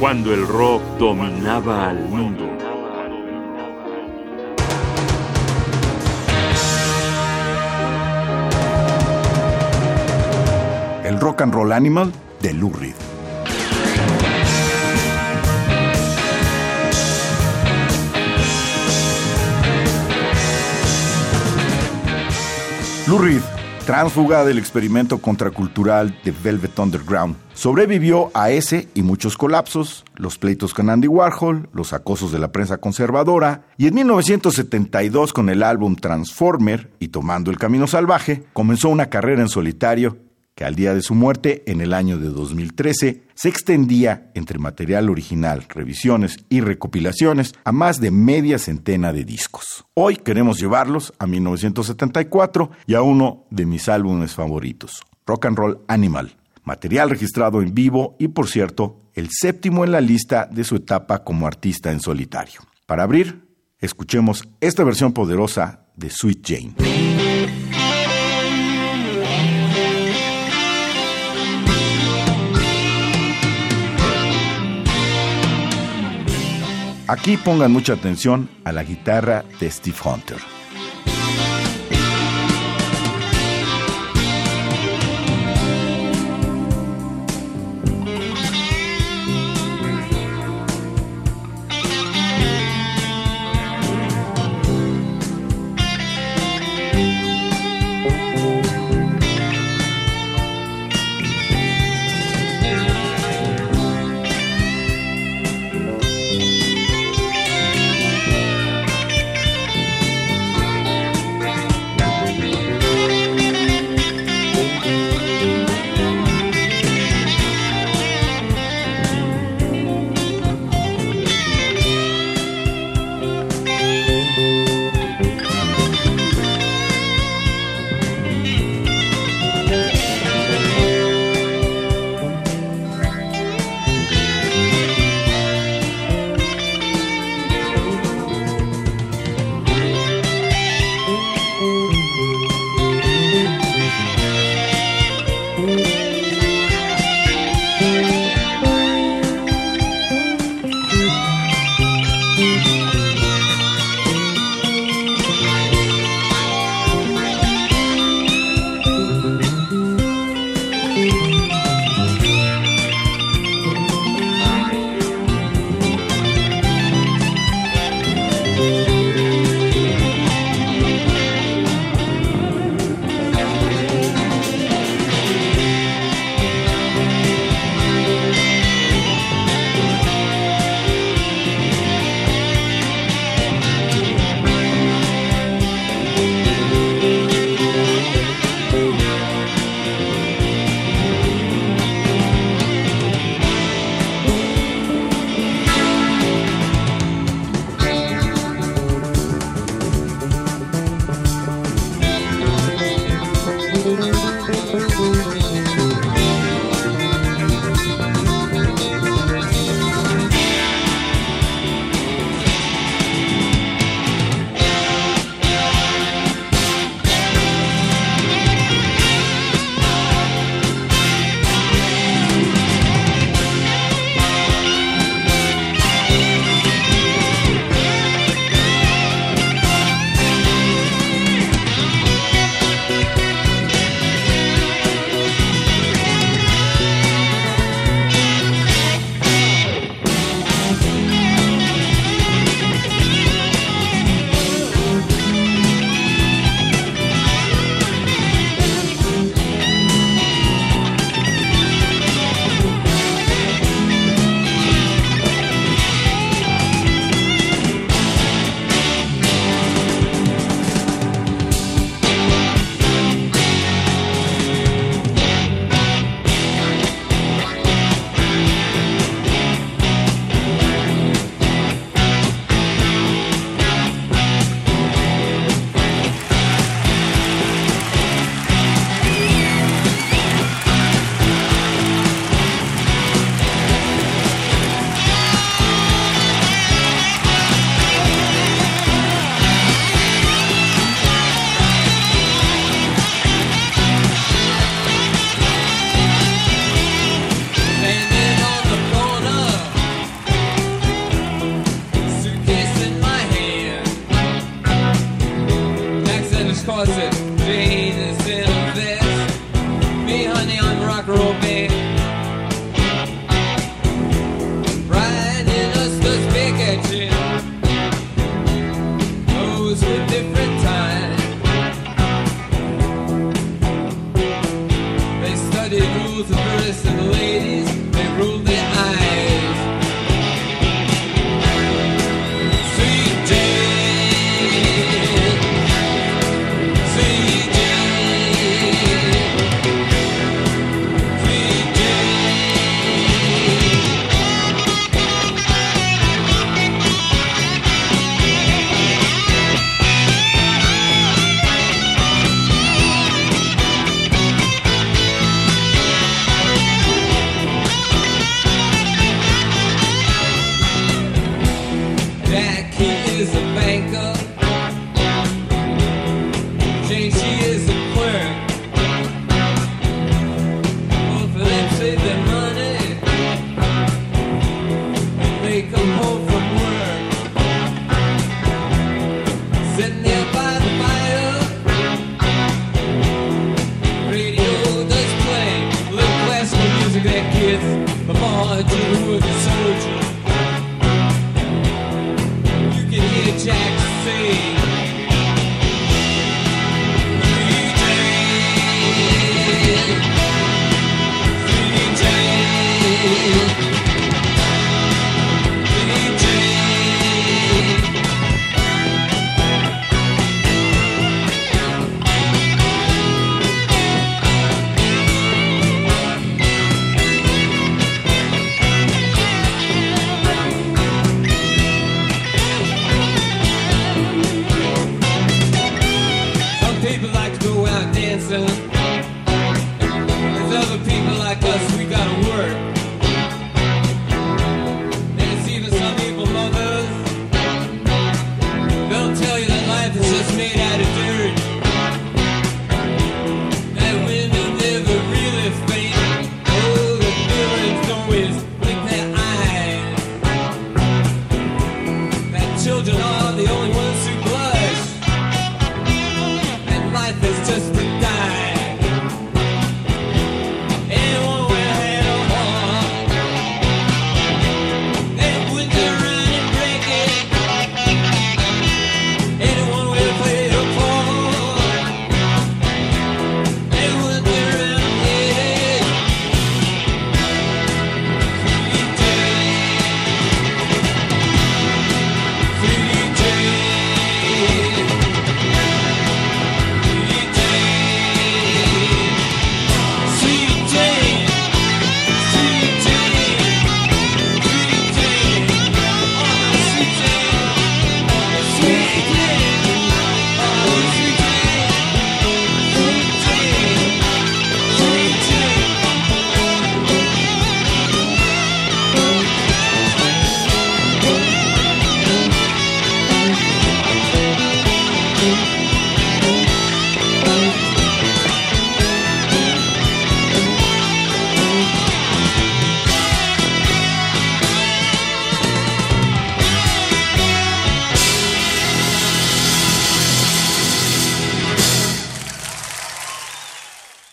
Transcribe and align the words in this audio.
cuando 0.00 0.32
el 0.32 0.48
rock 0.48 0.82
dominaba 0.98 1.90
al 1.90 2.08
mundo. 2.08 2.48
El 11.04 11.20
rock 11.20 11.42
and 11.42 11.52
roll 11.52 11.72
animal 11.72 12.10
de 12.40 12.54
Lou 12.54 12.72
Reed. 12.72 12.94
Lou 23.06 23.18
Reed, 23.18 23.42
tránsfuga 23.90 24.44
del 24.44 24.56
experimento 24.56 25.18
contracultural 25.18 26.16
de 26.22 26.30
Velvet 26.30 26.78
Underground, 26.78 27.34
sobrevivió 27.54 28.30
a 28.34 28.52
ese 28.52 28.86
y 28.94 29.02
muchos 29.02 29.36
colapsos, 29.36 30.04
los 30.14 30.38
pleitos 30.38 30.74
con 30.74 30.90
Andy 30.90 31.08
Warhol, 31.08 31.68
los 31.72 31.92
acosos 31.92 32.30
de 32.30 32.38
la 32.38 32.52
prensa 32.52 32.76
conservadora, 32.76 33.64
y 33.76 33.88
en 33.88 33.94
1972 33.94 35.32
con 35.32 35.48
el 35.48 35.64
álbum 35.64 35.96
Transformer 35.96 36.92
y 37.00 37.08
Tomando 37.08 37.50
el 37.50 37.58
Camino 37.58 37.88
Salvaje, 37.88 38.44
comenzó 38.52 38.90
una 38.90 39.06
carrera 39.06 39.42
en 39.42 39.48
solitario 39.48 40.29
que 40.60 40.66
al 40.66 40.74
día 40.74 40.92
de 40.92 41.00
su 41.00 41.14
muerte, 41.14 41.62
en 41.64 41.80
el 41.80 41.94
año 41.94 42.18
de 42.18 42.28
2013, 42.28 43.22
se 43.32 43.48
extendía 43.48 44.30
entre 44.34 44.58
material 44.58 45.08
original, 45.08 45.64
revisiones 45.70 46.36
y 46.50 46.60
recopilaciones 46.60 47.54
a 47.64 47.72
más 47.72 47.98
de 47.98 48.10
media 48.10 48.58
centena 48.58 49.14
de 49.14 49.24
discos. 49.24 49.86
Hoy 49.94 50.16
queremos 50.16 50.60
llevarlos 50.60 51.14
a 51.18 51.26
1974 51.26 52.72
y 52.86 52.92
a 52.92 53.00
uno 53.00 53.46
de 53.48 53.64
mis 53.64 53.88
álbumes 53.88 54.34
favoritos, 54.34 55.00
Rock 55.24 55.46
and 55.46 55.56
Roll 55.56 55.80
Animal, 55.88 56.36
material 56.62 57.08
registrado 57.08 57.62
en 57.62 57.72
vivo 57.72 58.16
y, 58.18 58.28
por 58.28 58.46
cierto, 58.46 59.00
el 59.14 59.30
séptimo 59.30 59.86
en 59.86 59.92
la 59.92 60.02
lista 60.02 60.44
de 60.44 60.64
su 60.64 60.76
etapa 60.76 61.24
como 61.24 61.46
artista 61.46 61.90
en 61.90 62.00
solitario. 62.00 62.60
Para 62.84 63.04
abrir, 63.04 63.48
escuchemos 63.78 64.46
esta 64.60 64.84
versión 64.84 65.14
poderosa 65.14 65.86
de 65.96 66.10
Sweet 66.10 66.46
Jane. 66.46 66.99
Aquí 77.10 77.36
pongan 77.36 77.72
mucha 77.72 77.94
atención 77.94 78.48
a 78.62 78.70
la 78.70 78.84
guitarra 78.84 79.44
de 79.58 79.68
Steve 79.68 79.96
Hunter. 80.04 80.36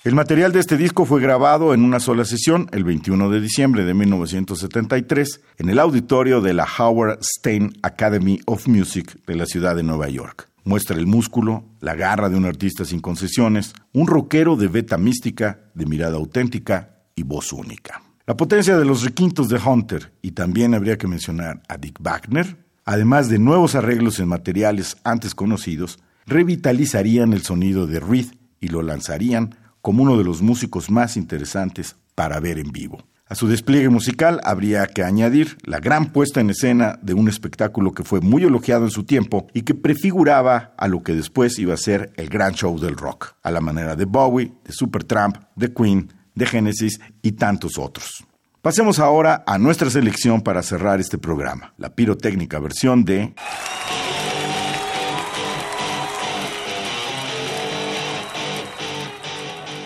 El 0.08 0.16
material 0.16 0.54
de 0.54 0.62
este 0.62 0.78
disco 0.78 1.04
fue 1.04 1.20
grabado 1.20 1.74
en 1.74 1.84
una 1.84 2.00
sola 2.00 2.24
sesión 2.24 2.70
el 2.72 2.86
21 2.86 3.30
de 3.30 3.42
diciembre 3.42 3.84
de 3.84 3.94
1973 3.94 5.42
en 5.58 5.68
el 5.68 5.80
auditorio 5.80 6.40
de 6.40 6.54
la 6.54 6.66
Howard 6.80 7.20
Stein 7.22 7.74
Academy 7.82 8.40
of 8.46 8.70
Music 8.70 9.20
de 9.28 9.36
la 9.36 9.46
ciudad 9.46 9.76
de 9.76 9.84
Nueva 9.84 10.08
York. 10.08 10.48
Muestra 10.64 10.96
el 10.96 11.08
músculo, 11.08 11.66
la 11.82 11.94
garra 11.94 12.30
de 12.30 12.38
un 12.38 12.46
artista 12.46 12.86
sin 12.86 13.02
concesiones, 13.02 13.74
un 13.92 14.08
rockero 14.08 14.56
de 14.56 14.70
beta 14.70 14.98
mística, 14.98 15.60
de 15.74 15.86
mirada 15.86 16.16
auténtica 16.16 17.02
y 17.14 17.24
voz 17.24 17.52
única. 17.52 18.02
La 18.26 18.38
potencia 18.38 18.78
de 18.78 18.86
los 18.86 19.04
requintos 19.04 19.50
de 19.50 19.60
Hunter, 19.60 20.14
y 20.22 20.32
también 20.32 20.74
habría 20.74 20.98
que 20.98 21.08
mencionar 21.08 21.64
a 21.68 21.76
Dick 21.76 22.00
Wagner, 22.00 22.56
además 22.86 23.28
de 23.28 23.40
nuevos 23.40 23.76
arreglos 23.76 24.22
en 24.22 24.30
materiales 24.30 24.96
antes 25.04 25.36
conocidos, 25.36 26.00
revitalizarían 26.26 27.34
el 27.34 27.42
sonido 27.42 27.88
de 27.88 28.00
Reed 28.00 28.28
y 28.62 28.70
lo 28.70 28.82
lanzarían 28.82 29.67
como 29.88 30.04
uno 30.04 30.18
de 30.18 30.26
los 30.26 30.42
músicos 30.42 30.92
más 30.92 31.16
interesantes 31.16 31.96
para 32.14 32.42
ver 32.42 32.60
en 32.60 32.74
vivo. 32.74 33.02
A 33.26 33.36
su 33.36 33.48
despliegue 33.48 33.88
musical 33.88 34.42
habría 34.44 34.86
que 34.86 35.02
añadir 35.02 35.56
la 35.64 35.80
gran 35.80 36.12
puesta 36.12 36.42
en 36.42 36.50
escena 36.50 37.00
de 37.02 37.14
un 37.14 37.30
espectáculo 37.30 37.94
que 37.94 38.04
fue 38.04 38.20
muy 38.20 38.44
elogiado 38.44 38.84
en 38.84 38.92
su 38.92 39.06
tiempo 39.06 39.48
y 39.54 39.62
que 39.62 39.76
prefiguraba 39.76 40.74
a 40.76 40.90
lo 40.90 41.04
que 41.04 41.14
después 41.14 41.58
iba 41.58 41.74
a 41.74 41.78
ser 41.78 42.12
el 42.18 42.28
gran 42.28 42.54
show 42.54 42.78
del 42.78 42.98
rock, 42.98 43.36
a 43.42 43.50
la 43.50 43.62
manera 43.62 43.96
de 43.96 44.04
Bowie, 44.04 44.52
de 44.66 44.74
Supertramp, 44.74 45.38
de 45.56 45.74
Queen, 45.74 46.12
de 46.36 46.46
Genesis 46.46 47.00
y 47.22 47.32
tantos 47.32 47.78
otros. 47.78 48.26
Pasemos 48.62 49.00
ahora 49.00 49.46
a 49.48 49.58
nuestra 49.58 49.90
selección 49.90 50.42
para 50.42 50.64
cerrar 50.64 51.00
este 51.00 51.18
programa, 51.18 51.74
la 51.78 51.96
pirotécnica 51.96 52.60
versión 52.60 53.06
de 53.06 53.34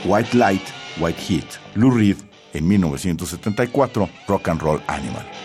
White 0.03 0.33
Light, 0.33 0.73
White 0.99 1.19
Heat, 1.19 1.59
Lou 1.75 1.91
Reed 1.91 2.17
en 2.53 2.67
1974, 2.67 4.09
Rock 4.27 4.47
and 4.47 4.61
Roll 4.61 4.81
Animal. 4.87 5.40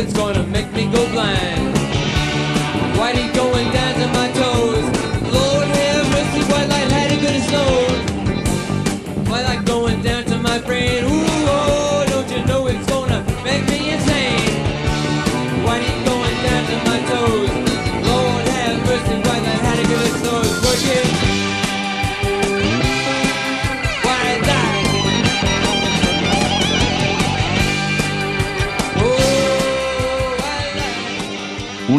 it's 0.00 0.14
gonna 0.14 0.42
make 0.44 0.72
me 0.72 0.90
go 0.90 1.06
blind. 1.12 1.59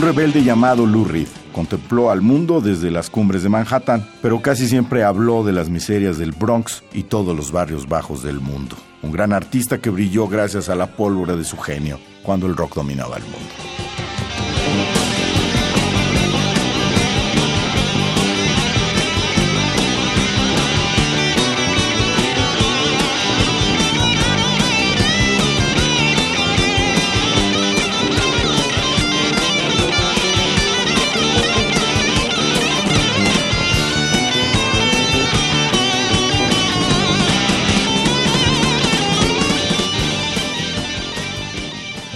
Un 0.02 0.08
rebelde 0.08 0.44
llamado 0.44 0.88
Lou 0.88 1.06
Reed 1.06 1.28
contempló 1.54 2.10
al 2.10 2.22
mundo 2.22 2.60
desde 2.60 2.90
las 2.90 3.12
cumbres 3.12 3.44
de 3.44 3.50
Manhattan, 3.50 4.04
pero 4.24 4.42
casi 4.42 4.68
siempre 4.68 5.04
habló 5.04 5.44
de 5.44 5.52
las 5.52 5.70
miserias 5.70 6.18
del 6.18 6.32
Bronx 6.32 6.82
y 6.92 7.04
todos 7.04 7.38
los 7.38 7.52
barrios 7.52 7.88
bajos 7.88 8.24
del 8.24 8.40
mundo. 8.40 8.76
Un 9.04 9.12
gran 9.12 9.32
artista 9.32 9.78
que 9.78 9.92
brilló 9.92 10.28
gracias 10.28 10.70
a 10.70 10.76
la 10.76 10.88
pólvora 10.88 11.36
de 11.36 11.44
su 11.44 11.56
genio 11.56 12.00
cuando 12.24 12.48
el 12.48 12.58
rock 12.58 12.78
dominaba 12.78 13.18
el 13.18 13.24
mundo. 13.26 13.81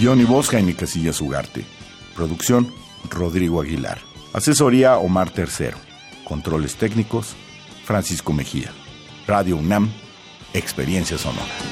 Guión 0.05 0.21
y 0.21 0.23
voz 0.23 0.49
Jaime 0.49 0.75
Casillas 0.75 1.19
Ugarte. 1.19 1.65
Producción 2.15 2.71
Rodrigo 3.09 3.59
Aguilar. 3.59 3.97
Asesoría 4.33 4.99
Omar 4.99 5.31
Tercero. 5.31 5.77
Controles 6.23 6.75
técnicos 6.75 7.35
Francisco 7.85 8.31
Mejía. 8.31 8.71
Radio 9.25 9.57
UNAM. 9.57 9.89
Experiencia 10.53 11.17
Sonora. 11.17 11.64